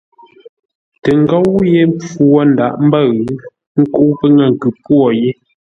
Tə 1.01 1.11
ngóu 1.21 1.55
yé 1.71 1.81
mpfu 1.91 2.19
wo 2.33 2.41
ńdághʼ 2.51 2.77
ḿbə̂ʉ, 2.85 3.15
ə́ 3.75 3.81
nkə́u 3.83 4.11
pə́ 4.19 4.27
ŋə̂ 4.37 4.47
nkʉ-pwô 4.53 5.05
yé. 5.21 5.29